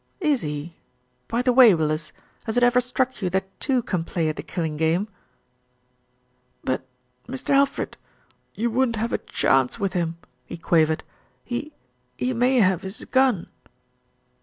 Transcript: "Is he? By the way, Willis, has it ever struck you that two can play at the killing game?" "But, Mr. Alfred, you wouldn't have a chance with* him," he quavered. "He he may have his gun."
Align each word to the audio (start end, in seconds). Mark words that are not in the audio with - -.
"Is 0.19 0.41
he? 0.41 0.73
By 1.27 1.43
the 1.43 1.53
way, 1.53 1.75
Willis, 1.75 2.11
has 2.47 2.57
it 2.57 2.63
ever 2.63 2.81
struck 2.81 3.21
you 3.21 3.29
that 3.29 3.59
two 3.59 3.83
can 3.83 4.03
play 4.03 4.29
at 4.29 4.35
the 4.35 4.41
killing 4.41 4.75
game?" 4.75 5.07
"But, 6.63 6.87
Mr. 7.27 7.51
Alfred, 7.51 7.97
you 8.55 8.71
wouldn't 8.71 8.95
have 8.95 9.13
a 9.13 9.19
chance 9.19 9.79
with* 9.79 9.93
him," 9.93 10.17
he 10.43 10.57
quavered. 10.57 11.03
"He 11.43 11.71
he 12.17 12.33
may 12.33 12.61
have 12.61 12.81
his 12.81 13.05
gun." 13.05 13.49